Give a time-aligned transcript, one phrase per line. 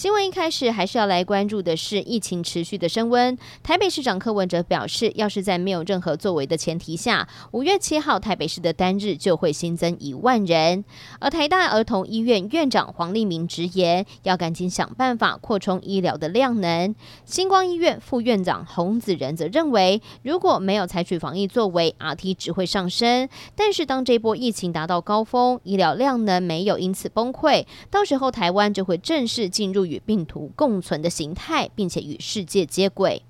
[0.00, 3.36] 新闻一开始还是要来关注的是疫情持续的升温。
[3.62, 10.82] 台北市长柯文哲表示，要是在没有任何作为的前提下，五月七号台北市的单日就会新增一万人。
[11.18, 16.94] 而台大儿童医院院长黄立明直言，要赶紧想办法扩充医疗的量能。
[17.26, 23.28] 星光医院副院长洪子仁则认为，如果没有采取防疫作为，RT 值会上升。
[23.54, 29.89] 但是当这波疫情达到高峰，医疗量能没有因此崩溃，到时候台湾就会正式进入。
[29.90, 33.22] 与病毒共存的形态，并且与世界接轨。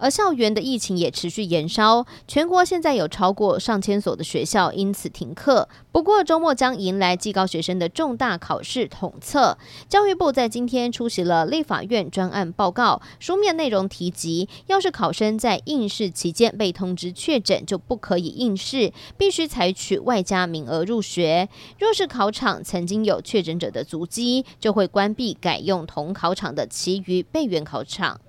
[0.00, 5.68] 而校园的疫情也持续延烧，全国现在有超过上千所的学校因此停课。
[5.92, 9.58] 不过周末将迎来技高学生的重大考试统测。
[9.88, 21.48] 教育部在今天出席了立法院专案报告，书面内容提及，要是考生在应试期间被通知确诊，就不可以应试，必须采取外加名额入学。
[21.78, 28.20] 若是考场曾经有确诊者的足迹，就会关闭改用同考场的其余备援考场。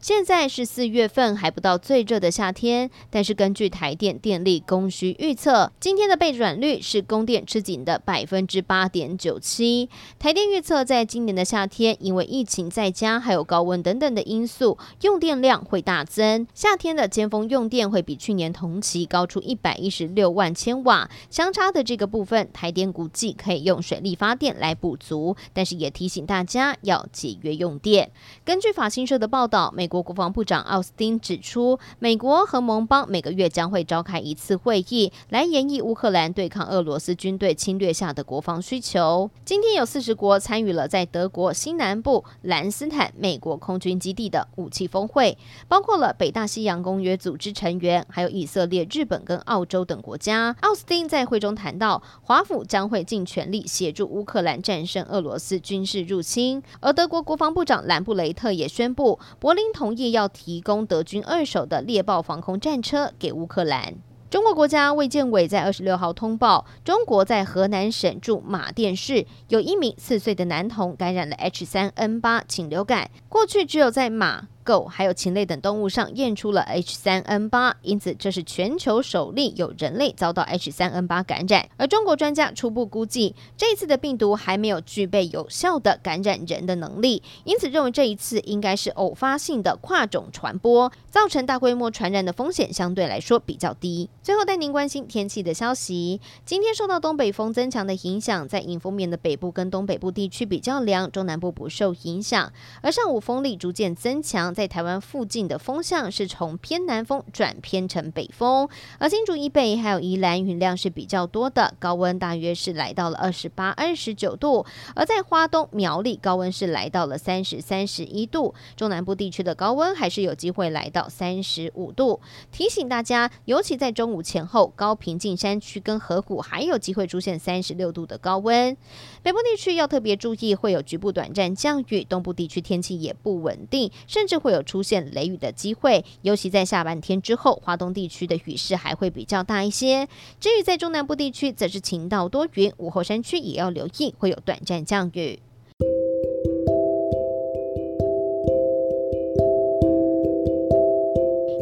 [0.00, 9.90] 现在是四月份，还不到最热的夏天，但是根据台电电力供需预测，今天的备转率是供电吃紧的百分之八点九七。
[10.18, 16.46] 台电预测，在今年的夏天，因为疫情在家，还有高温等等的因素，用电量会大增。
[16.54, 28.10] 夏天的尖峰用电会比去年同期高出一百一十六万千瓦，相差的这个部分，台电估计可以用水力发电来补足，但是也提醒大家要节约用电。
[28.46, 39.28] 根据法新社的报道，美国国防部长奥斯汀指出，美国和盟邦每个月将会召开一次会议，来研议乌克兰对抗俄罗斯军队侵略下的国防需求。
[39.44, 50.54] 今天有四十国参与了在德国西南部兰斯坦美国空军基地的武器峰会，包括了北大西洋公约组织成员，还有以色列、日本跟澳洲等国家。
[50.60, 59.64] 奥斯汀在会中谈到，华府将会尽全力协助乌克兰战胜俄罗斯军事入侵，而德国国防部长兰布雷特也宣布，柏林。
[59.80, 63.94] 同意要提供德军二手的猎豹防空战车给乌克兰。
[64.28, 73.10] 中国国家卫健委在二十六号通报，中国在河南省驻马店市有一名四岁的男童感染了 H 三 N 八禽流感。
[73.30, 74.48] 过去只有在马。
[74.62, 81.68] 狗还有禽类等动物上验出了 H3N8，因此这是全球首例有人类遭到 H3N8 感染。
[81.76, 94.10] 而中国专家初步估计，这一次的病毒还没有具备有效的感染人的能力，因此认为这一次应该是偶发性的跨种传播，造成大规模传染的风险相对来说比较低。
[94.22, 102.52] 最后带您关心天气的消息，今天受到东北风增强的影响，在迎风面的北部跟东北部地区比较凉，中南部不受影响。
[102.82, 104.54] 而上午风力逐渐增强。
[104.60, 118.54] 在台湾附近的风向是从偏南风转偏成北风，而新竹以北还有宜兰云量是比较多的，高温大约是来到了二十八、二十九度；而在花东苗栗，高温是来到了三十、三十一度。
[118.76, 122.20] 中南部地区的高温还是有机会来到三十五度。
[122.52, 128.76] 提醒大家，尤其在中午前后，高屏近山区跟河谷还有机会出现三十六度的高温。
[129.22, 134.39] 北部地区要特别注意，会有局部短暂降雨；东部地区天气也不稳定，甚至。
[134.40, 140.08] 会有出现雷雨的机会，尤其在下半天之后，华东地区的雨势还会比较大一些。
[140.40, 145.38] 至于在中南部地区，则是晴到多云，午后山区也要留意会有短暂降雨。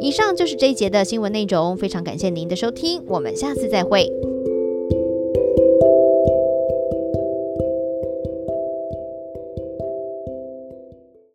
[0.01, 4.28] 以上就是这一节的新闻内容，非常感谢您的收听，我们下次再会。